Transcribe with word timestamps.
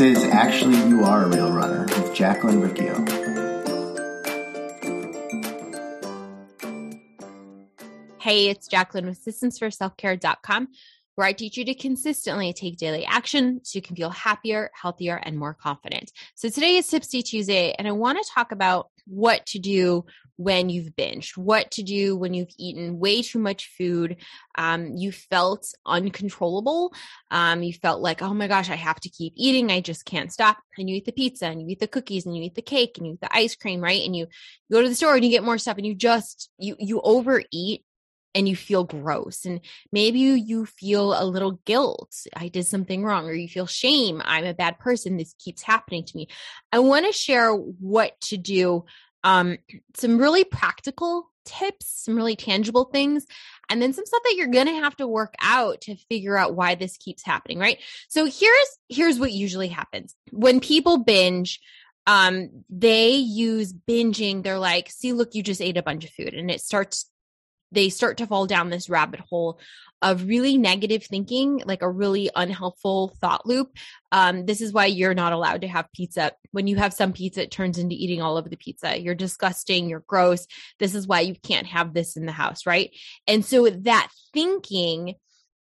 Is 0.00 0.24
Actually 0.24 0.78
You 0.88 1.04
Are 1.04 1.24
a 1.24 1.28
Real 1.28 1.52
Runner 1.52 1.82
with 1.82 2.14
Jacqueline 2.14 2.62
Riccio. 2.62 2.94
Hey, 8.18 8.48
it's 8.48 8.66
Jacqueline 8.66 9.04
with 9.04 9.22
systemsforselfcare.com, 9.22 10.68
where 11.16 11.26
I 11.26 11.34
teach 11.34 11.58
you 11.58 11.66
to 11.66 11.74
consistently 11.74 12.54
take 12.54 12.78
daily 12.78 13.04
action 13.04 13.60
so 13.62 13.76
you 13.76 13.82
can 13.82 13.94
feel 13.94 14.08
happier, 14.08 14.70
healthier, 14.72 15.16
and 15.22 15.36
more 15.36 15.52
confident. 15.52 16.10
So 16.34 16.48
today 16.48 16.78
is 16.78 16.86
Tipsy 16.86 17.22
Tuesday, 17.22 17.74
and 17.78 17.86
I 17.86 17.92
want 17.92 18.16
to 18.16 18.30
talk 18.34 18.52
about 18.52 18.88
what 19.06 19.44
to 19.48 19.58
do 19.58 20.06
when 20.40 20.70
you've 20.70 20.96
binged, 20.96 21.36
what 21.36 21.70
to 21.70 21.82
do 21.82 22.16
when 22.16 22.32
you've 22.32 22.54
eaten 22.56 22.98
way 22.98 23.20
too 23.20 23.38
much 23.38 23.70
food. 23.76 24.16
Um, 24.56 24.96
you 24.96 25.12
felt 25.12 25.74
uncontrollable. 25.84 26.94
Um, 27.30 27.62
you 27.62 27.74
felt 27.74 28.00
like, 28.00 28.22
oh 28.22 28.32
my 28.32 28.48
gosh, 28.48 28.70
I 28.70 28.76
have 28.76 28.98
to 29.00 29.10
keep 29.10 29.34
eating. 29.36 29.70
I 29.70 29.82
just 29.82 30.06
can't 30.06 30.32
stop. 30.32 30.56
And 30.78 30.88
you 30.88 30.96
eat 30.96 31.04
the 31.04 31.12
pizza 31.12 31.44
and 31.44 31.60
you 31.60 31.68
eat 31.68 31.80
the 31.80 31.86
cookies 31.86 32.24
and 32.24 32.34
you 32.34 32.44
eat 32.44 32.54
the 32.54 32.62
cake 32.62 32.96
and 32.96 33.06
you 33.06 33.12
eat 33.14 33.20
the 33.20 33.36
ice 33.36 33.54
cream, 33.54 33.82
right? 33.82 34.02
And 34.02 34.16
you, 34.16 34.28
go 34.72 34.80
to 34.80 34.88
the 34.88 34.94
store 34.94 35.14
and 35.14 35.22
you 35.22 35.30
get 35.30 35.44
more 35.44 35.58
stuff 35.58 35.76
and 35.76 35.86
you 35.86 35.94
just, 35.94 36.48
you, 36.56 36.74
you 36.78 37.02
overeat 37.02 37.84
and 38.34 38.48
you 38.48 38.56
feel 38.56 38.84
gross 38.84 39.44
and 39.44 39.60
maybe 39.92 40.20
you 40.20 40.64
feel 40.64 41.20
a 41.20 41.26
little 41.26 41.60
guilt 41.64 42.14
i 42.36 42.46
did 42.46 42.64
something 42.64 43.02
wrong 43.02 43.26
or 43.26 43.32
you 43.32 43.48
feel 43.48 43.66
shame 43.66 44.22
i'm 44.24 44.44
a 44.44 44.54
bad 44.54 44.78
person 44.78 45.16
this 45.16 45.34
keeps 45.40 45.62
happening 45.62 46.04
to 46.04 46.16
me 46.16 46.28
i 46.72 46.78
want 46.78 47.04
to 47.04 47.12
share 47.12 47.52
what 47.52 48.12
to 48.20 48.36
do 48.36 48.84
um 49.24 49.58
some 49.96 50.18
really 50.18 50.44
practical 50.44 51.30
tips 51.44 51.86
some 52.04 52.16
really 52.16 52.36
tangible 52.36 52.84
things 52.84 53.26
and 53.70 53.80
then 53.80 53.92
some 53.92 54.04
stuff 54.04 54.22
that 54.24 54.34
you're 54.36 54.48
going 54.48 54.66
to 54.66 54.74
have 54.74 54.96
to 54.96 55.06
work 55.06 55.34
out 55.40 55.80
to 55.82 55.96
figure 55.96 56.36
out 56.36 56.54
why 56.54 56.74
this 56.74 56.96
keeps 56.96 57.24
happening 57.24 57.58
right? 57.58 57.78
So 58.08 58.24
here's 58.24 58.78
here's 58.88 59.18
what 59.18 59.32
usually 59.32 59.68
happens. 59.68 60.14
When 60.32 60.60
people 60.60 60.98
binge 60.98 61.60
um 62.06 62.64
they 62.68 63.10
use 63.14 63.72
binging 63.72 64.42
they're 64.42 64.58
like 64.58 64.90
see 64.90 65.12
look 65.12 65.34
you 65.34 65.42
just 65.42 65.60
ate 65.60 65.76
a 65.76 65.82
bunch 65.82 66.04
of 66.04 66.10
food 66.10 66.34
and 66.34 66.50
it 66.50 66.60
starts 66.60 67.10
they 67.72 67.88
start 67.88 68.18
to 68.18 68.26
fall 68.26 68.46
down 68.46 68.70
this 68.70 68.88
rabbit 68.88 69.20
hole 69.20 69.58
of 70.02 70.26
really 70.26 70.56
negative 70.56 71.04
thinking, 71.04 71.62
like 71.66 71.82
a 71.82 71.90
really 71.90 72.30
unhelpful 72.34 73.16
thought 73.20 73.46
loop. 73.46 73.76
Um, 74.12 74.46
this 74.46 74.60
is 74.60 74.72
why 74.72 74.86
you're 74.86 75.14
not 75.14 75.32
allowed 75.32 75.60
to 75.60 75.68
have 75.68 75.92
pizza. 75.94 76.32
When 76.52 76.66
you 76.66 76.76
have 76.76 76.94
some 76.94 77.12
pizza, 77.12 77.42
it 77.42 77.50
turns 77.50 77.78
into 77.78 77.94
eating 77.94 78.22
all 78.22 78.38
of 78.38 78.48
the 78.48 78.56
pizza. 78.56 78.98
You're 78.98 79.14
disgusting. 79.14 79.88
You're 79.88 80.04
gross. 80.06 80.46
This 80.78 80.94
is 80.94 81.06
why 81.06 81.20
you 81.20 81.34
can't 81.42 81.66
have 81.66 81.92
this 81.92 82.16
in 82.16 82.24
the 82.24 82.32
house, 82.32 82.64
right? 82.64 82.90
And 83.26 83.44
so 83.44 83.68
that 83.68 84.08
thinking 84.32 85.16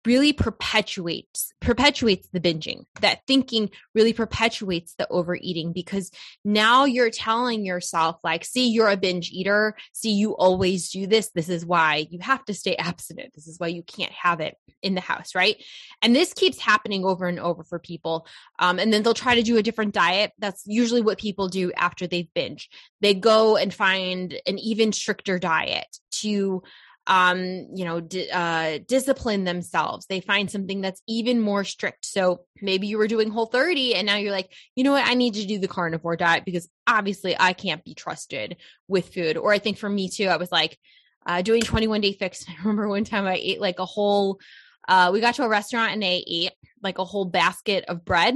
really 0.05 0.33
perpetuates 0.33 1.53
perpetuates 1.61 2.27
the 2.33 2.39
binging. 2.39 2.85
That 3.01 3.21
thinking 3.27 3.69
really 3.95 4.13
perpetuates 4.13 4.95
the 4.95 5.07
overeating 5.09 5.73
because 5.73 6.11
now 6.43 6.85
you're 6.85 7.09
telling 7.09 7.65
yourself 7.65 8.19
like 8.23 8.43
see 8.43 8.69
you're 8.69 8.89
a 8.89 8.97
binge 8.97 9.31
eater. 9.31 9.75
See 9.93 10.11
you 10.11 10.35
always 10.35 10.89
do 10.89 11.07
this. 11.07 11.29
This 11.33 11.49
is 11.49 11.65
why 11.65 12.07
you 12.09 12.19
have 12.19 12.43
to 12.45 12.53
stay 12.53 12.75
abstinent. 12.77 13.33
This 13.33 13.47
is 13.47 13.59
why 13.59 13.67
you 13.67 13.83
can't 13.83 14.11
have 14.11 14.39
it 14.39 14.57
in 14.81 14.95
the 14.95 15.01
house 15.01 15.35
right? 15.35 15.61
And 16.01 16.15
this 16.15 16.33
keeps 16.33 16.59
happening 16.59 17.05
over 17.05 17.27
and 17.27 17.39
over 17.39 17.63
for 17.63 17.79
people 17.79 18.27
um, 18.59 18.79
and 18.79 18.91
then 18.91 19.03
they'll 19.03 19.13
try 19.13 19.35
to 19.35 19.43
do 19.43 19.57
a 19.57 19.63
different 19.63 19.93
diet. 19.93 20.31
That's 20.39 20.63
usually 20.65 21.01
what 21.01 21.17
people 21.19 21.47
do 21.47 21.71
after 21.73 22.07
they've 22.07 22.31
binge 22.33 22.69
they 23.03 23.13
go 23.13 23.57
and 23.57 23.73
find 23.73 24.33
an 24.47 24.57
even 24.57 24.93
stricter 24.93 25.37
diet 25.37 25.99
to 26.11 26.63
um, 27.07 27.67
you 27.73 27.83
know, 27.85 27.99
di- 27.99 28.29
uh, 28.31 28.79
discipline 28.87 29.43
themselves. 29.43 30.05
They 30.05 30.21
find 30.21 30.49
something 30.49 30.81
that's 30.81 31.01
even 31.07 31.41
more 31.41 31.63
strict. 31.63 32.05
So 32.05 32.45
maybe 32.61 32.87
you 32.87 32.97
were 32.97 33.07
doing 33.07 33.29
whole 33.29 33.45
30 33.45 33.95
and 33.95 34.05
now 34.05 34.15
you're 34.15 34.31
like, 34.31 34.51
you 34.75 34.83
know 34.83 34.93
what? 34.93 35.07
I 35.07 35.13
need 35.13 35.33
to 35.35 35.45
do 35.45 35.59
the 35.59 35.67
carnivore 35.67 36.15
diet 36.15 36.45
because 36.45 36.69
obviously 36.87 37.35
I 37.37 37.53
can't 37.53 37.83
be 37.83 37.93
trusted 37.93 38.57
with 38.87 39.13
food. 39.13 39.37
Or 39.37 39.51
I 39.51 39.59
think 39.59 39.77
for 39.77 39.89
me 39.89 40.09
too, 40.09 40.27
I 40.27 40.37
was 40.37 40.51
like, 40.51 40.77
uh, 41.25 41.41
doing 41.41 41.61
21 41.61 42.01
day 42.01 42.13
fix. 42.13 42.45
I 42.49 42.55
remember 42.59 42.87
one 42.87 43.03
time 43.03 43.25
I 43.25 43.39
ate 43.41 43.59
like 43.59 43.79
a 43.79 43.85
whole, 43.85 44.39
uh, 44.87 45.09
we 45.11 45.19
got 45.19 45.35
to 45.35 45.43
a 45.43 45.49
restaurant 45.49 45.93
and 45.93 46.03
I 46.03 46.23
ate 46.25 46.51
like 46.81 46.99
a 46.99 47.05
whole 47.05 47.25
basket 47.25 47.85
of 47.87 48.05
bread 48.05 48.35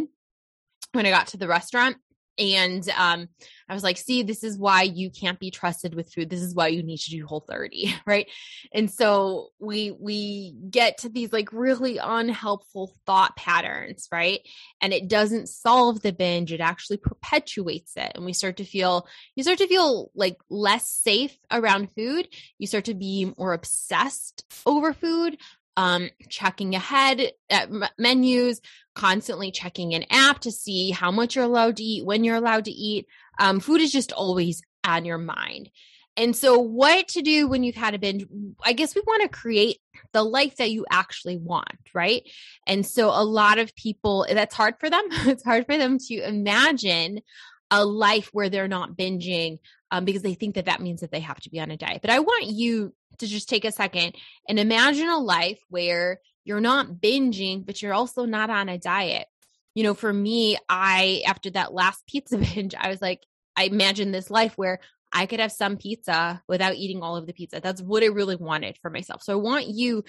when 0.91 1.05
I 1.05 1.09
got 1.09 1.27
to 1.27 1.37
the 1.37 1.47
restaurant 1.47 1.97
and 2.39 2.87
um, 2.97 3.27
I 3.69 3.73
was 3.73 3.83
like, 3.83 3.97
see, 3.97 4.23
this 4.23 4.43
is 4.43 4.57
why 4.57 4.83
you 4.83 5.09
can't 5.09 5.39
be 5.39 5.51
trusted 5.51 5.93
with 5.93 6.13
food. 6.13 6.29
This 6.29 6.41
is 6.41 6.55
why 6.55 6.67
you 6.67 6.83
need 6.83 6.99
to 6.99 7.09
do 7.09 7.25
whole 7.25 7.45
30, 7.47 7.93
right? 8.05 8.27
And 8.71 8.89
so 8.89 9.49
we 9.59 9.91
we 9.91 10.55
get 10.69 10.99
to 10.99 11.09
these 11.09 11.33
like 11.33 11.51
really 11.51 11.97
unhelpful 11.97 12.93
thought 13.05 13.35
patterns, 13.35 14.07
right? 14.11 14.39
And 14.81 14.93
it 14.93 15.07
doesn't 15.07 15.49
solve 15.49 16.01
the 16.01 16.13
binge, 16.13 16.51
it 16.51 16.61
actually 16.61 16.97
perpetuates 16.97 17.93
it. 17.97 18.11
And 18.15 18.25
we 18.25 18.33
start 18.33 18.57
to 18.57 18.65
feel 18.65 19.07
you 19.35 19.43
start 19.43 19.59
to 19.59 19.67
feel 19.67 20.11
like 20.15 20.37
less 20.49 20.87
safe 20.87 21.37
around 21.51 21.91
food. 21.91 22.27
You 22.57 22.67
start 22.67 22.85
to 22.85 22.93
be 22.93 23.33
more 23.37 23.53
obsessed 23.53 24.45
over 24.65 24.93
food, 24.93 25.37
um, 25.77 26.09
checking 26.27 26.75
ahead 26.75 27.31
at 27.49 27.69
m- 27.69 27.85
menus, 27.97 28.59
constantly 28.95 29.51
checking 29.51 29.93
an 29.93 30.05
app 30.09 30.39
to 30.39 30.51
see 30.51 30.89
how 30.89 31.11
much 31.11 31.35
you're 31.35 31.45
allowed 31.45 31.77
to 31.77 31.83
eat, 31.83 32.05
when 32.05 32.23
you're 32.23 32.35
allowed 32.35 32.65
to 32.65 32.71
eat. 32.71 33.05
Um, 33.39 33.59
food 33.61 33.79
is 33.79 33.91
just 33.91 34.11
always 34.11 34.61
on 34.83 35.05
your 35.05 35.19
mind. 35.19 35.69
And 36.17 36.35
so, 36.35 36.57
what 36.59 37.09
to 37.09 37.21
do 37.21 37.47
when 37.47 37.63
you've 37.63 37.75
had 37.75 37.93
a 37.93 37.99
binge? 37.99 38.25
I 38.65 38.73
guess 38.73 38.95
we 38.95 39.01
want 39.05 39.21
to 39.21 39.29
create 39.29 39.77
the 40.13 40.23
life 40.23 40.57
that 40.57 40.71
you 40.71 40.83
actually 40.89 41.37
want, 41.37 41.77
right? 41.93 42.23
And 42.65 42.83
so, 42.83 43.09
a 43.09 43.23
lot 43.23 43.59
of 43.59 43.75
people, 43.75 44.25
that's 44.27 44.55
hard 44.55 44.79
for 44.79 44.89
them. 44.89 45.03
it's 45.11 45.43
hard 45.43 45.67
for 45.67 45.77
them 45.77 45.99
to 46.07 46.27
imagine 46.27 47.21
a 47.69 47.85
life 47.85 48.29
where 48.33 48.49
they're 48.49 48.67
not 48.67 48.97
binging 48.97 49.59
um, 49.91 50.05
because 50.05 50.21
they 50.21 50.33
think 50.33 50.55
that 50.55 50.65
that 50.65 50.81
means 50.81 51.01
that 51.01 51.11
they 51.11 51.19
have 51.19 51.39
to 51.41 51.49
be 51.49 51.59
on 51.59 51.71
a 51.71 51.77
diet. 51.77 52.01
But 52.01 52.11
I 52.11 52.19
want 52.19 52.45
you 52.45 52.93
to 53.19 53.27
just 53.27 53.49
take 53.49 53.65
a 53.65 53.71
second 53.71 54.15
and 54.47 54.59
imagine 54.59 55.07
a 55.07 55.17
life 55.17 55.59
where 55.69 56.19
you're 56.43 56.61
not 56.61 56.87
binging, 56.87 57.65
but 57.65 57.81
you're 57.81 57.93
also 57.93 58.25
not 58.25 58.49
on 58.49 58.69
a 58.69 58.77
diet. 58.77 59.27
You 59.75 59.83
know, 59.83 59.93
for 59.93 60.11
me, 60.11 60.57
I, 60.69 61.23
after 61.27 61.49
that 61.51 61.73
last 61.73 62.05
pizza 62.09 62.37
binge, 62.37 62.75
I 62.75 62.89
was 62.89 63.01
like, 63.01 63.23
I 63.55 63.63
imagined 63.63 64.13
this 64.13 64.29
life 64.29 64.53
where 64.57 64.79
I 65.11 65.25
could 65.25 65.39
have 65.39 65.51
some 65.51 65.77
pizza 65.77 66.41
without 66.47 66.75
eating 66.75 67.01
all 67.01 67.15
of 67.15 67.25
the 67.25 67.33
pizza. 67.33 67.59
That's 67.61 67.81
what 67.81 68.03
I 68.03 68.07
really 68.07 68.35
wanted 68.35 68.77
for 68.81 68.89
myself. 68.89 69.23
So 69.23 69.33
I 69.33 69.37
want 69.37 69.67
you, 69.67 70.03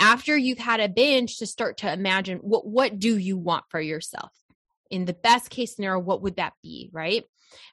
after 0.00 0.36
you've 0.36 0.58
had 0.58 0.80
a 0.80 0.88
binge, 0.88 1.38
to 1.38 1.46
start 1.46 1.78
to 1.78 1.92
imagine 1.92 2.38
what 2.38 2.66
what 2.66 2.98
do 2.98 3.16
you 3.18 3.36
want 3.36 3.64
for 3.70 3.80
yourself? 3.80 4.30
In 4.90 5.04
the 5.04 5.12
best 5.12 5.50
case 5.50 5.74
scenario, 5.74 5.98
what 6.00 6.22
would 6.22 6.36
that 6.36 6.54
be? 6.62 6.90
Right. 6.92 7.24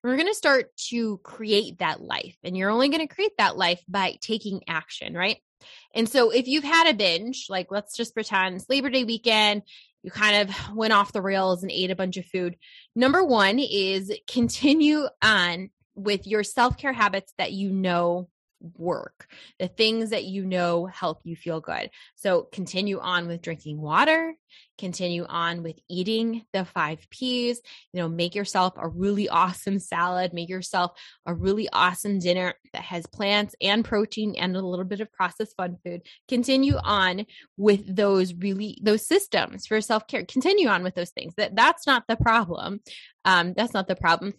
And 0.04 0.12
we're 0.12 0.18
going 0.18 0.28
to 0.28 0.36
start 0.36 0.76
to 0.90 1.18
create 1.20 1.80
that 1.80 2.02
life. 2.02 2.38
And 2.44 2.56
you're 2.56 2.70
only 2.70 2.90
going 2.90 3.08
to 3.08 3.14
create 3.14 3.38
that 3.38 3.58
life 3.58 3.84
by 3.88 4.18
taking 4.22 4.62
action, 4.68 5.14
right? 5.14 5.38
And 5.96 6.08
so 6.08 6.30
if 6.30 6.48
you've 6.48 6.64
had 6.64 6.90
a 6.90 6.94
binge, 6.94 7.48
like 7.50 7.72
let's 7.72 7.96
just 7.96 8.14
pretend 8.14 8.56
it's 8.56 8.70
Labor 8.70 8.90
Day 8.90 9.04
weekend, 9.04 9.64
you 10.04 10.12
kind 10.12 10.50
of 10.50 10.56
went 10.76 10.94
off 10.94 11.14
the 11.14 11.22
rails 11.22 11.64
and 11.64 11.72
ate 11.72 11.92
a 11.92 11.96
bunch 11.96 12.18
of 12.18 12.26
food. 12.26 12.58
Number 12.96 13.24
one 13.24 13.60
is 13.60 14.12
continue 14.30 15.08
on 15.22 15.70
with 15.96 16.28
your 16.28 16.44
self 16.44 16.78
care 16.78 16.94
habits 16.94 17.34
that 17.38 17.52
you 17.52 17.72
know 17.72 18.30
work, 18.78 19.28
the 19.60 19.68
things 19.68 20.12
that 20.12 20.26
you 20.26 20.46
know 20.46 20.86
help 20.86 21.20
you 21.24 21.36
feel 21.36 21.60
good. 21.60 21.90
So 22.16 22.44
continue 22.52 23.00
on 23.00 23.28
with 23.28 23.42
drinking 23.42 23.80
water, 23.80 24.34
continue 24.78 25.26
on 25.28 25.64
with 25.64 25.78
eating 25.90 26.46
the 26.54 26.66
five 26.66 27.06
P's, 27.10 27.62
you 27.92 28.02
know, 28.02 28.08
make 28.08 28.36
yourself 28.36 28.74
a 28.78 28.88
really 28.88 29.30
awesome 29.30 29.80
salad, 29.80 30.34
make 30.34 30.50
yourself 30.50 30.92
a 31.26 31.34
really 31.34 31.70
awesome 31.70 32.20
dinner 32.20 32.54
that 32.74 32.84
has 32.84 33.06
plants 33.06 33.56
and 33.62 33.86
protein 33.86 34.36
and 34.38 34.56
a 34.56 34.62
little 34.62 34.86
bit 34.86 35.02
of 35.02 35.12
processed 35.12 35.56
fun 35.58 35.78
food. 35.84 36.02
Continue 36.28 36.76
on 36.84 37.26
with 37.58 37.96
those 37.96 38.34
really 38.34 38.80
those 38.82 39.06
systems 39.06 39.68
for 39.68 39.80
self-care. 39.82 40.26
Continue 40.26 40.68
on 40.68 40.84
with 40.84 40.96
those 40.96 41.12
things. 41.12 41.34
That 41.36 41.56
that's 41.56 41.86
not 41.86 42.04
the 42.08 42.16
problem. 42.16 42.82
Um 43.26 43.54
that's 43.56 43.74
not 43.74 43.88
the 43.88 43.96
problem. 43.96 44.34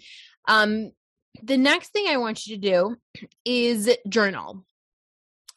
Um 0.47 0.93
the 1.43 1.57
next 1.57 1.93
thing 1.93 2.07
I 2.09 2.17
want 2.17 2.47
you 2.47 2.57
to 2.57 2.61
do 2.61 2.97
is 3.45 3.91
journal. 4.09 4.65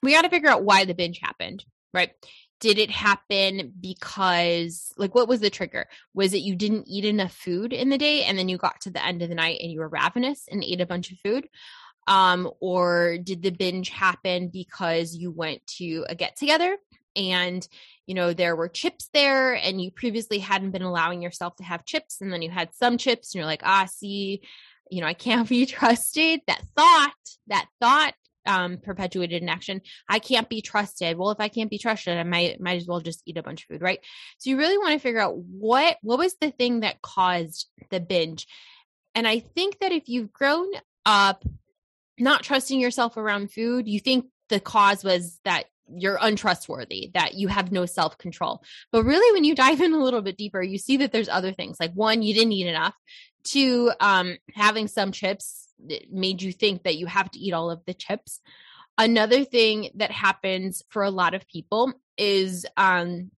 We 0.02 0.14
got 0.14 0.24
to 0.24 0.30
figure 0.30 0.50
out 0.50 0.64
why 0.64 0.86
the 0.86 0.94
binge 0.94 1.20
happened, 1.20 1.66
right? 1.94 2.12
Did 2.60 2.80
it 2.80 2.90
happen 2.90 3.74
because, 3.80 4.92
like, 4.98 5.14
what 5.14 5.28
was 5.28 5.40
the 5.40 5.50
trigger? 5.50 5.88
Was 6.14 6.34
it 6.34 6.42
you 6.42 6.56
didn't 6.56 6.88
eat 6.88 7.06
enough 7.06 7.34
food 7.34 7.72
in 7.72 7.90
the 7.90 7.98
day 7.98 8.24
and 8.24 8.38
then 8.38 8.50
you 8.50 8.58
got 8.58 8.82
to 8.82 8.90
the 8.90 9.04
end 9.04 9.22
of 9.22 9.30
the 9.30 9.36
night 9.36 9.60
and 9.62 9.72
you 9.72 9.80
were 9.80 9.88
ravenous 9.88 10.46
and 10.50 10.64
ate 10.64 10.82
a 10.82 10.88
bunch 10.88 11.12
of 11.12 11.20
food? 11.20 11.48
Um, 12.08 12.50
or 12.62 13.18
did 13.18 13.44
the 13.44 13.50
binge 13.50 13.90
happen 13.90 14.50
because 14.52 15.14
you 15.14 15.30
went 15.30 15.66
to 15.78 16.06
a 16.08 16.16
get 16.16 16.38
together 16.38 16.78
and 17.18 17.68
you 18.06 18.14
know 18.14 18.32
there 18.32 18.56
were 18.56 18.70
chips 18.70 19.10
there 19.14 19.54
and 19.56 19.82
you 19.82 19.92
previously 19.92 20.40
hadn't 20.40 20.72
been 20.72 20.84
allowing 20.84 21.22
yourself 21.22 21.56
to 21.58 21.64
have 21.64 21.84
chips 21.84 22.22
and 22.22 22.32
then 22.32 22.42
you 22.42 22.50
had 22.50 22.74
some 22.76 22.98
chips 22.98 23.34
and 23.34 23.40
you're 23.40 23.46
like 23.46 23.64
ah 23.66 23.88
see 23.92 24.42
you 24.90 25.02
know, 25.02 25.08
I 25.08 25.14
can't 25.14 25.48
be 25.48 25.66
trusted. 25.68 26.42
That 26.48 26.62
thought, 26.76 27.14
that 27.48 27.68
thought 27.82 28.14
um, 28.48 28.78
perpetuated 28.78 29.42
in 29.44 29.50
action. 29.50 29.82
I 30.10 30.20
can't 30.20 30.50
be 30.50 30.62
trusted. 30.62 31.18
Well, 31.18 31.32
if 31.32 31.40
I 31.40 31.50
can't 31.50 31.70
be 31.70 31.78
trusted, 31.78 32.18
I 32.18 32.24
might 32.24 32.60
might 32.60 32.78
as 32.78 32.88
well 32.88 33.02
just 33.02 33.22
eat 33.26 33.38
a 33.38 33.44
bunch 33.44 33.64
of 33.64 33.68
food, 33.68 33.82
right? 33.82 34.00
So 34.38 34.50
you 34.50 34.58
really 34.58 34.78
want 34.78 34.94
to 34.94 35.00
figure 35.00 35.20
out 35.20 35.38
what 35.38 35.98
what 36.02 36.20
was 36.20 36.36
the 36.40 36.52
thing 36.52 36.80
that 36.80 37.02
caused 37.02 37.68
the 37.92 38.00
binge. 38.00 38.48
And 39.14 39.28
I 39.28 39.40
think 39.40 39.80
that 39.80 39.92
if 39.92 40.08
you've 40.08 40.32
grown 40.32 40.70
up 41.06 41.44
not 42.18 42.44
trusting 42.44 42.80
yourself 42.80 43.18
around 43.18 43.52
food, 43.52 43.88
you 43.88 44.00
think 44.00 44.28
the 44.50 44.60
cause 44.60 45.04
was 45.04 45.40
that 45.44 45.66
you're 45.90 46.18
untrustworthy, 46.20 47.12
that 47.14 47.36
you 47.36 47.48
have 47.48 47.72
no 47.72 47.86
self 47.86 48.18
control. 48.18 48.62
But 48.92 49.04
really, 49.04 49.32
when 49.34 49.44
you 49.44 49.56
dive 49.56 49.82
in 49.82 49.94
a 49.94 50.04
little 50.04 50.22
bit 50.22 50.38
deeper, 50.38 50.62
you 50.62 50.78
see 50.78 50.98
that 50.98 51.12
there's 51.12 51.30
other 51.30 51.54
things. 51.54 51.78
Like 51.80 51.94
one, 51.94 52.22
you 52.22 52.34
didn't 52.34 52.52
eat 52.54 52.68
enough. 52.68 52.96
Two, 53.48 53.92
um, 54.02 54.38
having 54.54 54.88
some 54.88 55.12
chips 55.12 55.70
made 56.12 56.42
you 56.42 56.52
think 56.52 56.84
that 56.84 56.98
you 56.98 57.06
have 57.06 57.32
to 57.32 57.40
eat 57.40 57.54
all 57.54 57.72
of 57.72 57.86
the 57.86 57.94
chips. 57.94 58.42
Another 58.98 59.46
thing 59.46 59.92
that 59.96 60.12
happens 60.12 60.84
for 60.90 61.04
a 61.04 61.12
lot 61.12 61.34
of 61.34 61.48
people 61.48 61.94
is 62.18 62.66
um, 62.76 63.32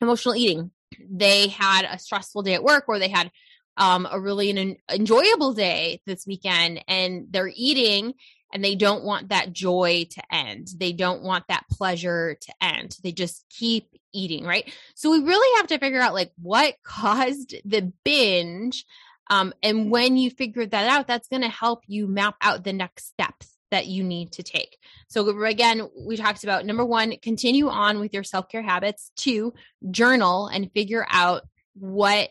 emotional 0.00 0.36
eating. 0.36 0.70
They 1.10 1.48
had 1.48 1.84
a 1.90 1.98
stressful 1.98 2.42
day 2.42 2.54
at 2.54 2.62
work 2.62 2.84
or 2.86 2.98
they 2.98 3.08
had 3.08 3.30
um, 3.76 4.06
a 4.08 4.20
really 4.20 4.50
an 4.50 4.76
enjoyable 4.88 5.52
day 5.52 6.00
this 6.06 6.26
weekend 6.26 6.84
and 6.86 7.26
they're 7.30 7.50
eating 7.52 8.14
and 8.52 8.64
they 8.64 8.76
don't 8.76 9.02
want 9.02 9.30
that 9.30 9.52
joy 9.52 10.06
to 10.10 10.22
end. 10.32 10.68
They 10.76 10.92
don't 10.92 11.22
want 11.22 11.48
that 11.48 11.64
pleasure 11.70 12.36
to 12.40 12.54
end. 12.60 12.96
They 13.02 13.10
just 13.10 13.44
keep 13.50 13.88
eating, 14.12 14.44
right? 14.44 14.72
So 14.94 15.10
we 15.10 15.18
really 15.18 15.56
have 15.56 15.66
to 15.68 15.78
figure 15.78 16.00
out 16.00 16.14
like 16.14 16.30
what 16.40 16.76
caused 16.84 17.56
the 17.64 17.92
binge 18.04 18.84
um, 19.30 19.52
and 19.62 19.90
when 19.90 20.16
you 20.16 20.30
figure 20.30 20.66
that 20.66 20.90
out, 20.90 21.06
that's 21.06 21.28
going 21.28 21.42
to 21.42 21.48
help 21.48 21.82
you 21.86 22.06
map 22.06 22.36
out 22.40 22.64
the 22.64 22.72
next 22.72 23.06
steps 23.06 23.56
that 23.70 23.86
you 23.86 24.04
need 24.04 24.32
to 24.32 24.42
take. 24.42 24.78
So, 25.08 25.28
again, 25.44 25.88
we 25.98 26.16
talked 26.16 26.44
about 26.44 26.66
number 26.66 26.84
one, 26.84 27.16
continue 27.22 27.68
on 27.68 27.98
with 27.98 28.14
your 28.14 28.24
self 28.24 28.48
care 28.48 28.62
habits. 28.62 29.10
Two, 29.16 29.54
journal 29.90 30.48
and 30.48 30.70
figure 30.72 31.06
out 31.08 31.42
what 31.74 32.30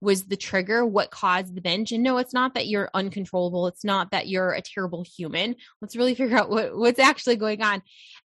was 0.00 0.24
the 0.24 0.36
trigger, 0.36 0.84
what 0.84 1.10
caused 1.10 1.54
the 1.54 1.60
binge. 1.60 1.90
And 1.90 2.02
no, 2.02 2.18
it's 2.18 2.34
not 2.34 2.54
that 2.54 2.68
you're 2.68 2.90
uncontrollable. 2.92 3.66
It's 3.66 3.84
not 3.84 4.10
that 4.10 4.28
you're 4.28 4.52
a 4.52 4.60
terrible 4.60 5.02
human. 5.02 5.56
Let's 5.80 5.96
really 5.96 6.14
figure 6.14 6.36
out 6.36 6.50
what, 6.50 6.76
what's 6.76 7.00
actually 7.00 7.36
going 7.36 7.62
on. 7.62 7.82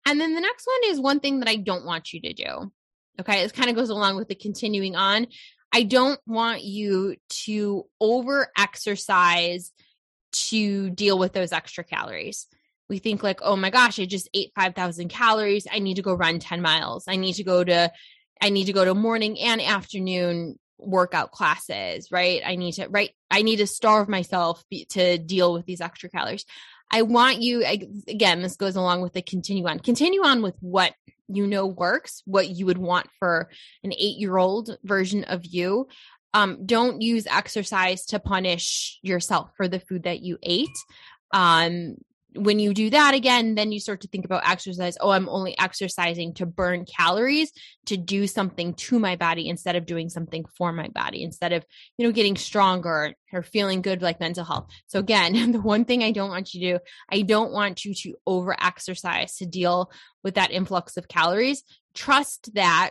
And 0.07 0.21
then 0.21 0.35
the 0.35 0.41
next 0.41 0.67
one 0.67 0.91
is 0.91 1.01
one 1.01 1.21
thing 1.21 1.41
that 1.41 1.49
I 1.49 1.57
don't 1.57 1.85
want 1.85 2.12
you 2.12 2.21
to 2.23 2.33
do. 2.33 2.73
Okay. 3.21 3.43
this 3.43 3.53
kind 3.53 3.71
of 3.71 3.77
goes 3.77 3.91
along 3.91 4.17
with 4.17 4.29
the 4.29 4.35
continuing 4.35 4.97
on. 4.97 5.27
I 5.73 5.83
don't 5.83 6.21
want 6.27 6.63
you 6.63 7.17
to 7.45 7.87
over 8.01 8.49
exercise 8.57 9.73
to 10.33 10.91
deal 10.91 11.19
with 11.19 11.33
those 11.33 11.53
extra 11.53 11.85
calories. 11.85 12.47
We 12.89 12.99
think 12.99 13.23
like, 13.23 13.41
oh 13.43 13.57
my 13.57 13.71
gosh, 13.71 13.99
I 13.99 14.05
just 14.05 14.29
ate 14.33 14.53
5,000 14.55 15.09
calories. 15.09 15.67
I 15.71 15.81
need 15.81 15.97
to 15.97 16.03
go 16.03 16.15
run 16.15 16.39
10 16.39 16.63
miles. 16.63 17.05
I 17.09 17.17
need 17.17 17.35
to 17.35 17.45
go 17.45 17.65
to, 17.65 17.93
I 18.41 18.51
need 18.51 18.67
to 18.67 18.73
go 18.73 18.85
to 18.85 18.95
morning 18.95 19.39
and 19.41 19.61
afternoon 19.61 20.59
workout 20.79 21.31
classes, 21.33 22.12
right? 22.12 22.43
I 22.45 22.57
need 22.57 22.73
to, 22.73 22.89
right? 22.89 23.11
I 23.31 23.43
need 23.43 23.57
to 23.57 23.67
starve 23.67 24.09
myself 24.09 24.62
to 24.91 25.19
deal 25.19 25.53
with 25.53 25.67
these 25.67 25.81
extra 25.81 26.11
calories. 26.11 26.45
I 26.91 27.03
want 27.03 27.43
you, 27.43 27.65
again, 27.65 28.43
this 28.43 28.57
goes 28.57 28.77
along 28.77 29.01
with 29.01 29.15
the 29.15 29.23
continue 29.23 29.67
on, 29.67 29.81
continue 29.81 30.23
on 30.23 30.43
with 30.43 30.55
what 30.61 30.95
you 31.28 31.46
know 31.46 31.67
works, 31.67 32.23
what 32.25 32.49
you 32.49 32.67
would 32.67 32.78
want 32.78 33.08
for 33.19 33.50
an 33.82 33.93
eight 33.93 34.19
year 34.19 34.37
old 34.37 34.76
version 34.84 35.25
of 35.25 35.44
you. 35.44 35.88
Um, 36.34 36.67
don't 36.67 37.00
use 37.00 37.26
exercise 37.26 38.05
to 38.06 38.19
punish 38.19 38.99
yourself 39.02 39.50
for 39.56 39.69
the 39.69 39.81
food 39.81 40.02
that 40.02 40.20
you 40.20 40.38
ate. 40.43 40.69
Um, 41.32 41.96
when 42.34 42.58
you 42.58 42.75
do 42.75 42.90
that 42.90 43.14
again, 43.14 43.55
then 43.55 43.73
you 43.73 43.81
start 43.81 44.02
to 44.02 44.08
think 44.08 44.25
about 44.25 44.49
exercise. 44.49 44.96
Oh, 45.00 45.11
I'm 45.11 45.28
only 45.28 45.58
exercising 45.58 46.34
to 46.34 46.46
burn 46.46 46.84
calories, 46.84 47.52
to 47.87 47.96
do 47.96 48.26
something 48.26 48.75
to 48.75 48.99
my 48.99 49.17
body 49.17 49.49
instead 49.49 49.76
of 49.76 49.87
doing 49.87 50.08
something 50.08 50.44
for 50.56 50.73
my 50.73 50.88
body, 50.88 51.23
instead 51.23 51.52
of, 51.52 51.64
you 51.96 52.06
know, 52.06 52.12
getting 52.12 52.37
stronger 52.37 53.14
or 53.32 53.43
feeling 53.43 53.82
good 53.82 54.02
like 54.02 54.20
mental 54.20 54.44
health. 54.44 54.69
So 54.87 54.99
again, 54.99 55.52
the 55.52 55.61
one 55.61 55.84
thing 55.84 56.02
I 56.02 56.11
don't 56.11 56.31
want 56.31 56.52
you 56.52 56.61
to 56.61 56.78
do, 56.78 56.84
I 57.11 57.23
don't 57.23 57.52
want 57.52 57.84
you 57.84 57.94
to 57.94 58.14
over 58.26 58.56
exercise 58.61 59.37
to 59.37 59.46
deal 59.46 59.90
with 60.23 60.34
that 60.34 60.50
influx 60.50 60.96
of 60.96 61.08
calories. 61.08 61.62
Trust 61.94 62.55
that 62.55 62.90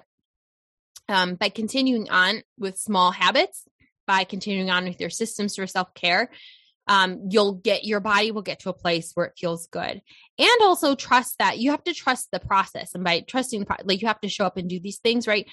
um, 1.07 1.35
by 1.35 1.49
continuing 1.49 2.09
on 2.09 2.41
with 2.57 2.77
small 2.77 3.11
habits, 3.11 3.65
by 4.07 4.23
continuing 4.23 4.69
on 4.69 4.85
with 4.85 4.99
your 4.99 5.09
systems 5.09 5.55
for 5.55 5.67
self 5.67 5.93
care, 5.93 6.31
um, 6.87 7.27
you'll 7.29 7.53
get 7.53 7.83
your 7.83 7.99
body 7.99 8.31
will 8.31 8.41
get 8.41 8.59
to 8.59 8.69
a 8.69 8.73
place 8.73 9.11
where 9.13 9.25
it 9.25 9.37
feels 9.37 9.67
good. 9.67 10.01
And 10.37 10.61
also 10.61 10.95
trust 10.95 11.37
that 11.39 11.57
you 11.57 11.71
have 11.71 11.83
to 11.85 11.93
trust 11.93 12.29
the 12.31 12.39
process. 12.39 12.93
And 12.93 13.03
by 13.03 13.21
trusting 13.21 13.61
the 13.61 13.77
like 13.83 14.01
you 14.01 14.07
have 14.07 14.21
to 14.21 14.29
show 14.29 14.45
up 14.45 14.57
and 14.57 14.69
do 14.69 14.79
these 14.79 14.99
things 14.99 15.27
right? 15.27 15.47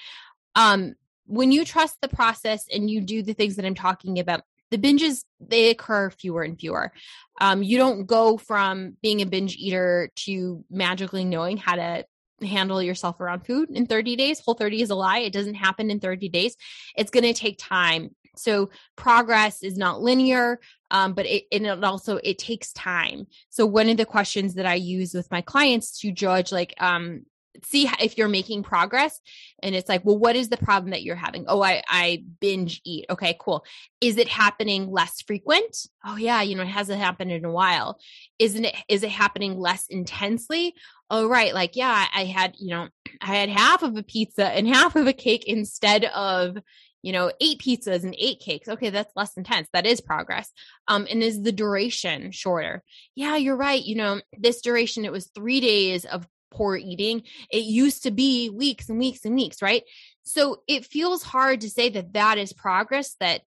Um 0.55 0.93
when 1.25 1.51
you 1.51 1.63
trust 1.65 1.97
the 2.01 2.09
process 2.09 2.65
and 2.73 2.89
you 2.89 2.99
do 2.99 3.23
the 3.23 3.33
things 3.33 3.55
that 3.55 3.63
i'm 3.63 3.75
talking 3.75 4.19
about 4.19 4.41
the 4.71 4.77
binges 4.77 5.23
they 5.39 5.69
occur 5.69 6.09
fewer 6.09 6.43
and 6.43 6.59
fewer. 6.59 6.91
Um 7.39 7.63
you 7.63 7.77
don't 7.77 8.05
go 8.05 8.37
from 8.37 8.97
being 9.01 9.21
a 9.21 9.25
binge 9.25 9.55
eater 9.55 10.11
to 10.25 10.63
magically 10.69 11.23
knowing 11.23 11.57
how 11.57 11.75
to 11.75 12.05
handle 12.41 12.81
yourself 12.81 13.19
around 13.19 13.45
food 13.45 13.69
in 13.71 13.85
30 13.85 14.15
days. 14.15 14.39
Whole 14.39 14.55
30 14.55 14.81
is 14.81 14.89
a 14.89 14.95
lie. 14.95 15.19
It 15.19 15.33
doesn't 15.33 15.55
happen 15.55 15.89
in 15.89 15.99
30 15.99 16.29
days. 16.29 16.55
It's 16.97 17.11
going 17.11 17.23
to 17.23 17.33
take 17.33 17.57
time. 17.57 18.09
So 18.35 18.69
progress 18.95 19.63
is 19.63 19.77
not 19.77 20.01
linear, 20.01 20.59
um, 20.93 21.13
but 21.13 21.25
it, 21.25 21.45
and 21.51 21.65
it 21.65 21.83
also 21.83 22.17
it 22.23 22.37
takes 22.37 22.71
time. 22.71 23.27
So 23.49 23.65
one 23.65 23.89
of 23.89 23.97
the 23.97 24.05
questions 24.05 24.53
that 24.53 24.67
I 24.67 24.75
use 24.75 25.13
with 25.13 25.29
my 25.31 25.41
clients 25.41 25.99
to 25.99 26.11
judge, 26.11 26.51
like, 26.51 26.73
um, 26.79 27.25
see 27.63 27.89
if 27.99 28.17
you're 28.17 28.27
making 28.27 28.63
progress 28.63 29.19
and 29.61 29.75
it's 29.75 29.87
like 29.87 30.03
well 30.03 30.17
what 30.17 30.35
is 30.35 30.49
the 30.49 30.57
problem 30.57 30.91
that 30.91 31.03
you're 31.03 31.15
having? 31.15 31.45
Oh 31.47 31.61
i 31.61 31.83
i 31.87 32.23
binge 32.39 32.81
eat. 32.83 33.05
Okay 33.09 33.35
cool. 33.39 33.63
Is 34.01 34.17
it 34.17 34.27
happening 34.27 34.89
less 34.89 35.21
frequent? 35.21 35.87
Oh 36.05 36.15
yeah 36.15 36.41
you 36.41 36.55
know 36.55 36.63
it 36.63 36.67
hasn't 36.67 37.01
happened 37.01 37.31
in 37.31 37.45
a 37.45 37.51
while. 37.51 37.99
Isn't 38.39 38.65
it 38.65 38.75
is 38.87 39.03
it 39.03 39.11
happening 39.11 39.59
less 39.59 39.85
intensely? 39.87 40.73
Oh 41.09 41.27
right 41.27 41.53
like 41.53 41.75
yeah 41.75 42.07
i 42.15 42.25
had 42.25 42.55
you 42.57 42.71
know 42.71 42.87
i 43.21 43.35
had 43.35 43.49
half 43.49 43.83
of 43.83 43.95
a 43.97 44.03
pizza 44.03 44.45
and 44.45 44.67
half 44.75 44.95
of 44.95 45.07
a 45.07 45.13
cake 45.13 45.45
instead 45.45 46.05
of 46.05 46.57
you 47.03 47.11
know, 47.11 47.31
eight 47.39 47.59
pizzas 47.59 48.03
and 48.03 48.15
eight 48.17 48.39
cakes. 48.39 48.67
Okay, 48.67 48.89
that's 48.89 49.15
less 49.15 49.37
intense. 49.37 49.67
That 49.73 49.85
is 49.85 50.01
progress. 50.01 50.51
Um, 50.87 51.05
and 51.11 51.21
is 51.21 51.43
the 51.43 51.51
duration 51.51 52.31
shorter? 52.31 52.81
Yeah, 53.13 53.35
you're 53.35 53.57
right. 53.57 53.83
You 53.83 53.95
know, 53.95 54.21
this 54.35 54.61
duration, 54.61 55.05
it 55.05 55.11
was 55.11 55.27
three 55.27 55.59
days 55.59 56.05
of 56.05 56.27
poor 56.49 56.77
eating. 56.77 57.23
It 57.51 57.65
used 57.65 58.03
to 58.03 58.11
be 58.11 58.49
weeks 58.49 58.89
and 58.89 58.97
weeks 58.97 59.25
and 59.25 59.35
weeks, 59.35 59.61
right? 59.61 59.83
So 60.23 60.61
it 60.67 60.85
feels 60.85 61.23
hard 61.23 61.61
to 61.61 61.69
say 61.69 61.89
that 61.89 62.13
that 62.13 62.37
is 62.37 62.53
progress, 62.53 63.15
that 63.19 63.41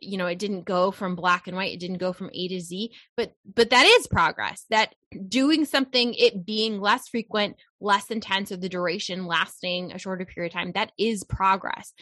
you 0.00 0.18
know 0.18 0.26
it 0.26 0.38
didn't 0.38 0.64
go 0.64 0.90
from 0.90 1.16
black 1.16 1.46
and 1.46 1.56
white 1.56 1.72
it 1.72 1.80
didn't 1.80 1.98
go 1.98 2.12
from 2.12 2.28
a 2.34 2.48
to 2.48 2.60
z 2.60 2.92
but 3.16 3.32
but 3.54 3.70
that 3.70 3.86
is 3.86 4.06
progress 4.06 4.66
that 4.68 4.94
doing 5.28 5.64
something 5.64 6.12
it 6.14 6.44
being 6.44 6.80
less 6.80 7.08
frequent 7.08 7.56
less 7.80 8.10
intense 8.10 8.52
or 8.52 8.56
the 8.56 8.68
duration 8.68 9.26
lasting 9.26 9.92
a 9.92 9.98
shorter 9.98 10.24
period 10.24 10.52
of 10.52 10.54
time 10.54 10.72
that 10.72 10.92
is 10.98 11.24
progress 11.24 11.94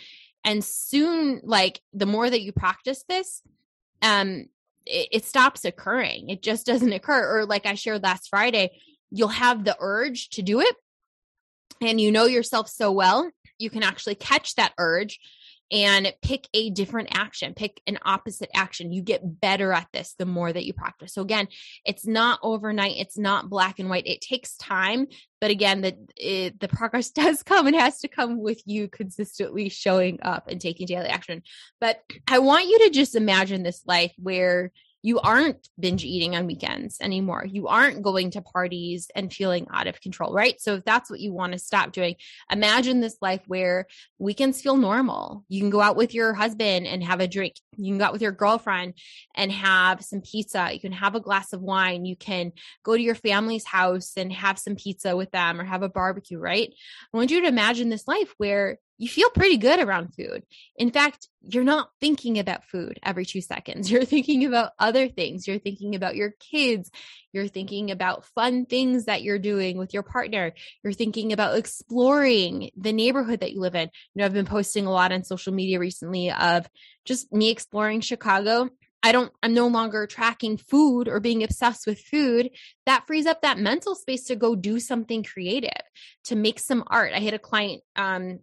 and 0.45 0.65
soon 0.65 1.41
like 1.45 1.81
the 1.93 2.07
more 2.07 2.29
that 2.29 2.43
you 2.43 2.53
practice 2.53 3.05
this 3.09 3.43
um 4.03 4.47
it, 4.85 5.09
it 5.13 5.25
stops 5.25 5.65
occurring. 5.65 6.29
It 6.29 6.43
just 6.43 6.67
doesn't 6.67 6.93
occur. 6.93 7.39
Or 7.39 7.47
like 7.47 7.67
i 7.67 7.75
shared 7.75 8.03
last 8.03 8.29
friday 8.29 8.71
you'll 9.11 9.29
have 9.29 9.65
the 9.65 9.77
urge 9.79 10.31
to 10.31 10.43
do 10.43 10.61
it. 10.61 10.75
And 11.81 12.01
you 12.01 12.11
know 12.11 12.27
yourself 12.27 12.69
so 12.69 12.91
well 12.93 13.31
you 13.59 13.71
can 13.71 13.83
actually 13.83 14.15
catch 14.17 14.55
that 14.57 14.73
urge 14.79 15.21
and 15.73 16.13
pick 16.21 16.47
a 16.53 16.69
different 16.69 17.09
action, 17.19 17.55
pick 17.55 17.81
an 17.87 17.99
opposite 18.05 18.51
action. 18.55 18.93
You 18.93 19.01
get 19.01 19.41
better 19.41 19.73
at 19.73 19.89
this 19.93 20.15
the 20.19 20.27
more 20.27 20.53
that 20.53 20.67
you 20.67 20.75
practice. 20.75 21.15
So 21.15 21.23
again, 21.23 21.49
it's 21.87 22.07
not 22.07 22.39
overnight, 22.43 22.99
it's 22.99 23.17
not 23.17 23.49
black 23.49 23.79
and 23.79 23.89
white. 23.89 24.07
It 24.07 24.21
takes 24.21 24.55
time, 24.59 25.07
but 25.41 25.51
again, 25.51 25.81
the 25.81 25.97
it, 26.17 26.61
the 26.61 26.69
progress 26.69 27.11
does 27.23 27.43
come 27.43 27.67
and 27.67 27.75
has 27.75 28.01
to 28.01 28.09
come 28.09 28.39
with 28.39 28.61
you 28.67 28.87
consistently 28.87 29.71
showing 29.71 30.19
up 30.23 30.49
and 30.49 30.61
taking 30.61 30.87
daily 30.87 31.09
action. 31.09 31.43
But 31.81 32.01
I 32.29 32.39
want 32.41 32.69
you 32.69 32.79
to 32.81 32.91
just 32.91 33.15
imagine 33.15 33.63
this 33.63 33.83
life 33.87 34.13
where 34.19 34.73
you 35.03 35.19
aren't 35.19 35.69
binge 35.79 36.05
eating 36.05 36.37
on 36.37 36.47
weekends 36.47 36.99
anymore. 37.01 37.45
You 37.45 37.67
aren't 37.67 38.03
going 38.03 38.31
to 38.33 38.43
parties 38.43 39.11
and 39.15 39.33
feeling 39.33 39.67
out 39.73 39.89
of 39.89 40.01
control, 40.01 40.33
right? 40.33 40.61
So 40.61 40.75
if 40.75 40.85
that's 40.85 41.11
what 41.11 41.21
you 41.21 41.33
want 41.33 41.53
to 41.53 41.59
stop 41.59 41.93
doing, 41.93 42.15
imagine 42.51 43.01
this 43.01 43.17
life 43.21 43.43
where 43.47 43.87
weekends 44.19 44.63
feel 44.63 44.77
normal. 44.77 45.45
You 45.49 45.61
can 45.61 45.71
go 45.71 45.81
out 45.81 45.97
with 45.97 46.15
your 46.15 46.33
husband 46.35 46.87
and 46.87 47.03
have 47.03 47.21
a 47.21 47.27
drink. 47.27 47.55
You 47.77 47.93
can 47.93 47.99
go 47.99 48.05
out 48.05 48.13
with 48.13 48.23
your 48.23 48.33
girlfriend 48.33 48.95
and 49.35 49.51
have 49.51 50.05
some 50.05 50.21
pizza. 50.21 50.71
You 50.73 50.81
can 50.81 50.93
have 50.93 51.17
a 51.17 51.21
glass 51.21 51.53
of 51.53 51.61
wine. 51.61 52.05
You 52.05 52.17
can 52.17 52.53
go 52.85 52.97
to 52.97 53.03
your 53.03 53.17
family's 53.17 53.65
house 53.65 54.13
and 54.17 54.33
have 54.33 54.59
some 54.59 54.77
pizza 54.77 55.17
with 55.17 55.33
them 55.33 55.61
or 55.61 55.65
have 55.65 55.83
a 55.83 55.89
barbecue, 55.89 56.39
right? 56.39 56.73
I 57.13 57.17
want 57.17 57.31
you 57.31 57.41
to 57.41 57.49
imagine 57.49 57.89
this 57.89 58.07
life 58.07 58.33
where 58.39 58.79
you 58.99 59.09
feel 59.09 59.31
pretty 59.31 59.57
good 59.57 59.81
around 59.81 60.15
food. 60.15 60.45
In 60.77 60.91
fact, 60.91 61.29
you're 61.41 61.65
not 61.65 61.91
thinking 62.01 62.39
about 62.39 62.65
food 62.65 63.01
every 63.03 63.25
two 63.25 63.41
seconds. 63.41 63.91
You're 63.91 64.05
thinking 64.05 64.45
about 64.45 64.73
other 64.79 65.09
things. 65.09 65.49
You're 65.49 65.59
thinking 65.59 65.97
about 65.97 66.15
your 66.15 66.35
kids. 66.39 66.91
You're 67.33 67.49
thinking 67.49 67.91
about 67.91 68.27
fun 68.27 68.65
things 68.65 69.07
that 69.07 69.23
you're 69.23 69.41
doing 69.41 69.77
with 69.77 69.93
your 69.93 70.05
partner. 70.05 70.53
You're 70.85 70.93
thinking 70.93 71.33
about 71.33 71.59
exploring 71.59 72.71
the 72.77 72.93
neighborhood 72.93 73.41
that 73.41 73.53
you 73.53 73.61
live 73.61 73.75
in. 73.75 73.91
You 74.15 74.21
know, 74.21 74.27
I've 74.27 74.33
been 74.33 74.47
posting 74.47 74.87
a 74.87 74.93
lot 74.93 75.11
on 75.11 75.25
social 75.25 75.53
media 75.53 75.81
recently 75.81 76.31
of 76.31 76.69
just 77.05 77.33
me 77.33 77.51
exploring 77.51 78.03
Chicago 78.03 78.71
I 79.03 79.11
don't, 79.11 79.33
I'm 79.43 79.53
no 79.53 79.67
longer 79.67 80.07
tracking 80.07 80.57
food 80.57 81.09
or 81.09 81.19
being 81.19 81.43
obsessed 81.43 81.87
with 81.87 81.99
food. 81.99 82.51
That 82.87 83.07
frees 83.07 83.27
up 83.27 83.43
that 83.43 83.59
mental 83.59 83.95
space 83.97 84.25
to 84.25 84.37
go 84.37 84.55
do 84.55 84.79
something 84.79 85.25
creative, 85.25 85.71
to 86.25 86.37
make 86.37 86.61
some 86.61 86.85
art. 86.87 87.13
I 87.13 87.19
had 87.19 87.35
a 87.35 87.39
client 87.39 87.83
um, 87.97 88.39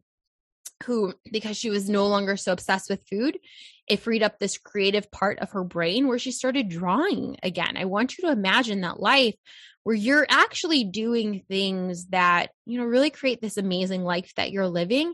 who, 0.85 1.13
because 1.31 1.57
she 1.57 1.69
was 1.69 1.89
no 1.89 2.07
longer 2.07 2.37
so 2.37 2.51
obsessed 2.51 2.89
with 2.89 3.07
food, 3.09 3.39
it 3.87 3.99
freed 3.99 4.23
up 4.23 4.37
this 4.37 4.57
creative 4.57 5.11
part 5.11 5.39
of 5.39 5.51
her 5.51 5.63
brain 5.63 6.07
where 6.07 6.19
she 6.19 6.31
started 6.31 6.69
drawing 6.69 7.37
again. 7.43 7.75
I 7.75 7.85
want 7.85 8.17
you 8.17 8.25
to 8.25 8.31
imagine 8.31 8.81
that 8.81 8.99
life 8.99 9.35
where 9.83 9.95
you're 9.95 10.27
actually 10.29 10.83
doing 10.83 11.43
things 11.47 12.07
that, 12.07 12.51
you 12.65 12.77
know, 12.77 12.85
really 12.85 13.09
create 13.09 13.41
this 13.41 13.57
amazing 13.57 14.03
life 14.03 14.31
that 14.35 14.51
you're 14.51 14.67
living. 14.67 15.13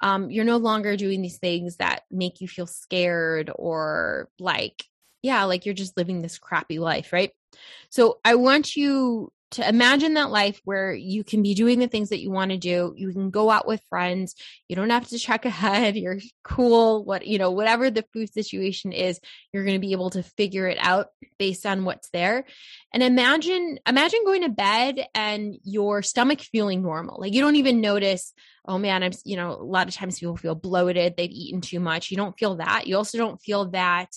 Um, 0.00 0.30
you're 0.30 0.44
no 0.44 0.56
longer 0.56 0.96
doing 0.96 1.22
these 1.22 1.38
things 1.38 1.76
that 1.76 2.02
make 2.10 2.40
you 2.40 2.48
feel 2.48 2.66
scared 2.66 3.50
or 3.54 4.28
like, 4.38 4.84
yeah, 5.22 5.44
like 5.44 5.64
you're 5.66 5.74
just 5.74 5.96
living 5.96 6.22
this 6.22 6.38
crappy 6.38 6.78
life, 6.78 7.12
right? 7.12 7.32
So 7.90 8.18
I 8.24 8.34
want 8.36 8.76
you 8.76 9.32
to 9.54 9.68
imagine 9.68 10.14
that 10.14 10.30
life 10.30 10.60
where 10.64 10.92
you 10.92 11.22
can 11.24 11.42
be 11.42 11.54
doing 11.54 11.78
the 11.78 11.88
things 11.88 12.08
that 12.08 12.20
you 12.20 12.30
want 12.30 12.50
to 12.50 12.56
do. 12.56 12.92
You 12.96 13.12
can 13.12 13.30
go 13.30 13.50
out 13.50 13.66
with 13.66 13.80
friends. 13.88 14.34
You 14.68 14.76
don't 14.76 14.90
have 14.90 15.08
to 15.08 15.18
check 15.18 15.44
ahead. 15.44 15.96
You're 15.96 16.18
cool. 16.42 17.04
What, 17.04 17.26
you 17.26 17.38
know, 17.38 17.50
whatever 17.50 17.90
the 17.90 18.04
food 18.12 18.32
situation 18.32 18.92
is, 18.92 19.20
you're 19.52 19.64
going 19.64 19.76
to 19.76 19.86
be 19.86 19.92
able 19.92 20.10
to 20.10 20.22
figure 20.22 20.66
it 20.66 20.78
out 20.80 21.08
based 21.38 21.66
on 21.66 21.84
what's 21.84 22.10
there. 22.10 22.44
And 22.92 23.02
imagine, 23.02 23.78
imagine 23.86 24.24
going 24.24 24.42
to 24.42 24.48
bed 24.48 25.06
and 25.14 25.56
your 25.62 26.02
stomach 26.02 26.40
feeling 26.40 26.82
normal. 26.82 27.20
Like 27.20 27.32
you 27.32 27.40
don't 27.40 27.56
even 27.56 27.80
notice, 27.80 28.32
oh 28.66 28.78
man, 28.78 29.02
I'm, 29.02 29.12
you 29.24 29.36
know, 29.36 29.52
a 29.52 29.62
lot 29.62 29.88
of 29.88 29.94
times 29.94 30.18
people 30.18 30.36
feel 30.36 30.54
bloated. 30.54 31.14
They've 31.16 31.30
eaten 31.30 31.60
too 31.60 31.80
much. 31.80 32.10
You 32.10 32.16
don't 32.16 32.38
feel 32.38 32.56
that. 32.56 32.86
You 32.86 32.96
also 32.96 33.18
don't 33.18 33.40
feel 33.40 33.70
that 33.70 34.10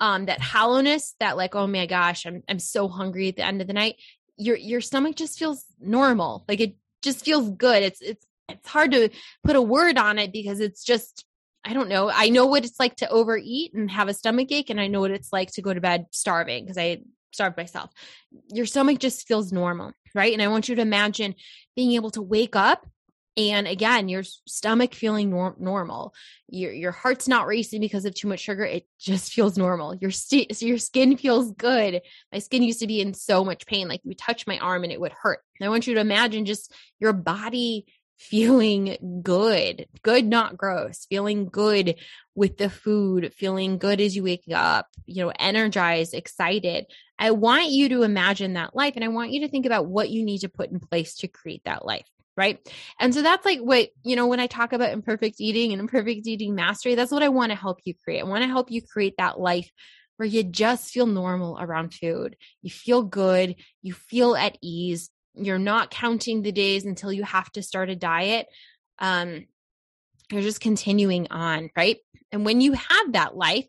um 0.00 0.26
that 0.26 0.40
hollowness 0.40 1.14
that 1.20 1.36
like 1.36 1.54
oh 1.54 1.66
my 1.66 1.86
gosh 1.86 2.26
i'm 2.26 2.42
i'm 2.48 2.58
so 2.58 2.88
hungry 2.88 3.28
at 3.28 3.36
the 3.36 3.44
end 3.44 3.60
of 3.60 3.66
the 3.66 3.74
night 3.74 3.96
your 4.40 4.56
your 4.56 4.80
stomach 4.80 5.16
just 5.16 5.38
feels 5.38 5.64
normal 5.80 6.44
like 6.48 6.60
it 6.60 6.74
just 7.02 7.24
feels 7.24 7.50
good 7.50 7.82
it's 7.82 8.00
it's 8.00 8.26
it's 8.48 8.68
hard 8.68 8.90
to 8.90 9.08
put 9.44 9.56
a 9.56 9.62
word 9.62 9.96
on 9.98 10.18
it 10.18 10.32
because 10.32 10.60
it's 10.60 10.82
just 10.82 11.24
I 11.64 11.74
don't 11.74 11.90
know. 11.90 12.10
I 12.10 12.30
know 12.30 12.46
what 12.46 12.64
it's 12.64 12.80
like 12.80 12.96
to 12.96 13.10
overeat 13.10 13.74
and 13.74 13.90
have 13.90 14.08
a 14.08 14.14
stomach 14.14 14.50
ache, 14.50 14.70
and 14.70 14.80
I 14.80 14.86
know 14.86 15.00
what 15.00 15.10
it's 15.10 15.32
like 15.32 15.52
to 15.52 15.62
go 15.62 15.74
to 15.74 15.80
bed 15.80 16.06
starving 16.10 16.64
because 16.64 16.78
I 16.78 17.02
starved 17.32 17.56
myself. 17.56 17.90
Your 18.48 18.66
stomach 18.66 18.98
just 18.98 19.28
feels 19.28 19.52
normal, 19.52 19.92
right? 20.14 20.32
And 20.32 20.40
I 20.40 20.48
want 20.48 20.68
you 20.68 20.76
to 20.76 20.82
imagine 20.82 21.34
being 21.76 21.92
able 21.92 22.10
to 22.12 22.22
wake 22.22 22.56
up 22.56 22.86
and 23.36 23.66
again 23.66 24.08
your 24.08 24.22
stomach 24.46 24.94
feeling 24.94 25.30
nor- 25.30 25.56
normal. 25.58 26.14
Your 26.48 26.72
your 26.72 26.92
heart's 26.92 27.28
not 27.28 27.46
racing 27.46 27.80
because 27.80 28.04
of 28.04 28.14
too 28.14 28.28
much 28.28 28.40
sugar 28.40 28.64
it 28.64 28.86
just 28.98 29.32
feels 29.32 29.56
normal. 29.56 29.94
Your 29.96 30.10
st- 30.10 30.60
your 30.62 30.78
skin 30.78 31.16
feels 31.16 31.52
good. 31.52 32.00
My 32.32 32.38
skin 32.38 32.62
used 32.62 32.80
to 32.80 32.86
be 32.86 33.00
in 33.00 33.14
so 33.14 33.44
much 33.44 33.66
pain 33.66 33.88
like 33.88 34.00
you 34.04 34.14
touch 34.14 34.46
my 34.46 34.58
arm 34.58 34.84
and 34.84 34.92
it 34.92 35.00
would 35.00 35.12
hurt. 35.12 35.40
And 35.58 35.66
i 35.66 35.70
want 35.70 35.86
you 35.86 35.94
to 35.94 36.00
imagine 36.00 36.44
just 36.44 36.72
your 36.98 37.12
body 37.12 37.86
feeling 38.20 39.22
good 39.22 39.86
good 40.02 40.26
not 40.26 40.54
gross 40.54 41.06
feeling 41.08 41.48
good 41.48 41.94
with 42.34 42.58
the 42.58 42.68
food 42.68 43.32
feeling 43.34 43.78
good 43.78 43.98
as 43.98 44.14
you 44.14 44.22
wake 44.22 44.44
up 44.54 44.88
you 45.06 45.24
know 45.24 45.32
energized 45.38 46.12
excited. 46.12 46.84
I 47.18 47.30
want 47.30 47.70
you 47.70 47.88
to 47.90 48.02
imagine 48.02 48.54
that 48.54 48.76
life 48.76 48.92
and 48.96 49.04
i 49.04 49.08
want 49.08 49.32
you 49.32 49.40
to 49.40 49.48
think 49.48 49.64
about 49.64 49.86
what 49.86 50.10
you 50.10 50.22
need 50.22 50.40
to 50.40 50.50
put 50.50 50.70
in 50.70 50.80
place 50.80 51.14
to 51.16 51.28
create 51.28 51.62
that 51.64 51.86
life 51.86 52.06
right? 52.40 52.58
And 52.98 53.14
so 53.14 53.20
that's 53.20 53.44
like 53.44 53.60
what, 53.60 53.90
you 54.02 54.16
know, 54.16 54.26
when 54.26 54.40
I 54.40 54.46
talk 54.46 54.72
about 54.72 54.92
imperfect 54.92 55.36
eating 55.40 55.72
and 55.72 55.80
imperfect 55.80 56.26
eating 56.26 56.54
mastery, 56.54 56.94
that's 56.94 57.12
what 57.12 57.22
I 57.22 57.28
want 57.28 57.52
to 57.52 57.56
help 57.56 57.80
you 57.84 57.92
create. 58.02 58.20
I 58.20 58.24
want 58.24 58.42
to 58.42 58.48
help 58.48 58.70
you 58.70 58.80
create 58.80 59.14
that 59.18 59.38
life 59.38 59.70
where 60.16 60.26
you 60.26 60.42
just 60.42 60.90
feel 60.90 61.04
normal 61.06 61.58
around 61.60 61.92
food. 61.92 62.36
You 62.62 62.70
feel 62.70 63.02
good, 63.02 63.56
you 63.82 63.92
feel 63.92 64.34
at 64.34 64.56
ease. 64.62 65.10
You're 65.34 65.58
not 65.58 65.90
counting 65.90 66.40
the 66.40 66.50
days 66.50 66.86
until 66.86 67.12
you 67.12 67.24
have 67.24 67.52
to 67.52 67.62
start 67.62 67.90
a 67.90 67.94
diet. 67.94 68.46
Um, 68.98 69.46
you're 70.32 70.42
just 70.42 70.60
continuing 70.60 71.28
on, 71.30 71.70
right? 71.76 71.98
And 72.32 72.46
when 72.46 72.62
you 72.62 72.72
have 72.72 73.12
that 73.12 73.36
life, 73.36 73.66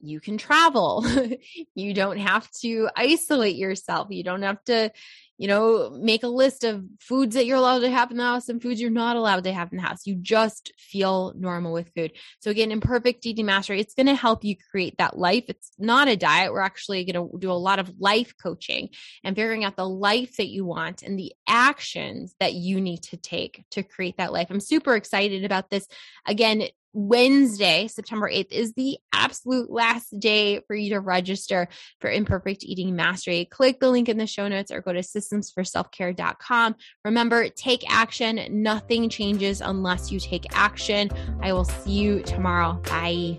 you 0.00 0.20
can 0.20 0.38
travel. 0.38 1.04
you 1.74 1.94
don't 1.94 2.18
have 2.18 2.50
to 2.60 2.88
isolate 2.96 3.56
yourself. 3.56 4.08
You 4.10 4.22
don't 4.22 4.42
have 4.42 4.62
to, 4.64 4.90
you 5.36 5.48
know, 5.48 5.90
make 5.90 6.22
a 6.22 6.28
list 6.28 6.64
of 6.64 6.84
foods 7.00 7.34
that 7.34 7.46
you're 7.46 7.56
allowed 7.56 7.80
to 7.80 7.90
have 7.90 8.10
in 8.10 8.16
the 8.16 8.22
house 8.22 8.48
and 8.48 8.62
foods 8.62 8.80
you're 8.80 8.90
not 8.90 9.16
allowed 9.16 9.44
to 9.44 9.52
have 9.52 9.72
in 9.72 9.78
the 9.78 9.82
house. 9.82 10.06
You 10.06 10.16
just 10.16 10.72
feel 10.78 11.32
normal 11.36 11.72
with 11.72 11.92
food. 11.94 12.12
So 12.40 12.50
again, 12.50 12.72
imperfect 12.72 13.26
eating 13.26 13.46
mastery, 13.46 13.80
it's 13.80 13.94
going 13.94 14.06
to 14.06 14.14
help 14.14 14.44
you 14.44 14.56
create 14.70 14.96
that 14.98 15.18
life. 15.18 15.44
It's 15.48 15.72
not 15.78 16.08
a 16.08 16.16
diet. 16.16 16.52
We're 16.52 16.60
actually 16.60 17.04
going 17.04 17.30
to 17.30 17.38
do 17.38 17.50
a 17.50 17.52
lot 17.52 17.78
of 17.78 17.92
life 17.98 18.34
coaching 18.40 18.90
and 19.24 19.36
figuring 19.36 19.64
out 19.64 19.76
the 19.76 19.88
life 19.88 20.36
that 20.36 20.48
you 20.48 20.64
want 20.64 21.02
and 21.02 21.18
the 21.18 21.32
actions 21.48 22.34
that 22.40 22.54
you 22.54 22.80
need 22.80 23.02
to 23.04 23.16
take 23.16 23.64
to 23.72 23.82
create 23.82 24.18
that 24.18 24.32
life. 24.32 24.48
I'm 24.50 24.60
super 24.60 24.94
excited 24.94 25.44
about 25.44 25.70
this. 25.70 25.86
Again, 26.26 26.68
Wednesday, 26.98 27.86
September 27.86 28.28
8th, 28.28 28.50
is 28.50 28.72
the 28.72 28.98
absolute 29.12 29.70
last 29.70 30.18
day 30.18 30.60
for 30.66 30.74
you 30.74 30.90
to 30.90 31.00
register 31.00 31.68
for 32.00 32.10
Imperfect 32.10 32.64
Eating 32.64 32.96
Mastery. 32.96 33.44
Click 33.44 33.78
the 33.78 33.88
link 33.88 34.08
in 34.08 34.18
the 34.18 34.26
show 34.26 34.48
notes 34.48 34.72
or 34.72 34.80
go 34.80 34.92
to 34.92 35.00
systemsforselfcare.com. 35.00 36.74
Remember, 37.04 37.48
take 37.50 37.88
action. 37.88 38.40
Nothing 38.50 39.08
changes 39.08 39.60
unless 39.60 40.10
you 40.10 40.18
take 40.18 40.46
action. 40.50 41.08
I 41.40 41.52
will 41.52 41.64
see 41.64 41.92
you 41.92 42.20
tomorrow. 42.22 42.74
Bye. 42.84 43.38